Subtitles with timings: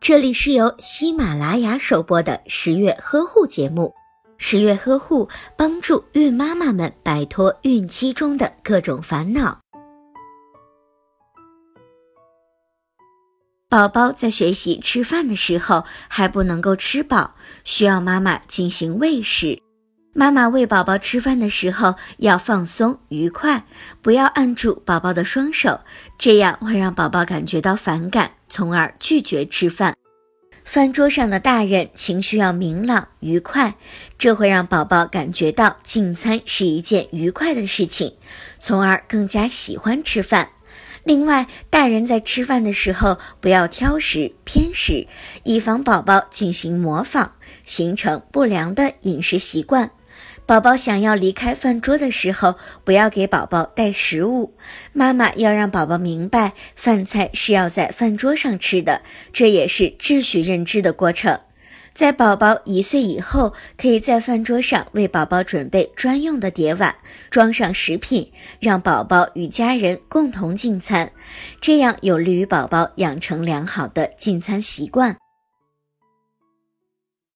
[0.00, 3.94] 这里是由喜马拉雅首播的十月呵护节目。
[4.36, 9.58] 十月呵护帮助孕妈妈们摆脱孕期中的各种烦恼。
[13.68, 19.63] 宝宝在学习吃饭的时候还不能够吃饱，需要妈妈进行喂食。
[20.16, 23.64] 妈妈喂宝宝吃饭的时候要放松愉快，
[24.00, 25.80] 不要按住宝宝的双手，
[26.16, 29.96] 这样会让宝宝感觉到反感，从而拒绝吃饭。
[30.64, 33.74] 饭桌上的大人情绪要明朗愉快，
[34.16, 38.14] 这会让宝宝感觉到进餐是一件愉快的事情，
[38.60, 40.50] 从而更加喜欢吃饭。
[41.02, 45.08] 另外，大人在吃饭的时候不要挑食偏食，
[45.42, 47.32] 以防宝宝进行模仿，
[47.64, 49.90] 形成不良的饮食习惯。
[50.46, 54.54] 宝宝想要离开饭桌的时候，不要给宝宝带食物。
[54.92, 59.00] 妈妈要让宝宝明白，饭菜是要在饭桌上吃的，
[59.32, 61.38] 这也是秩序认知的过程。
[61.94, 66.94] 在宝宝一岁以后，可以在饭桌上为宝宝准备专用的碟碗，
[67.30, 71.10] 装上食品，让宝宝与家人共同进餐，
[71.60, 75.16] 这样有利于宝宝养成良好的进餐习惯。